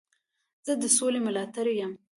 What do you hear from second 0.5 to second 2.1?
زه د سولي ملاتړی یم.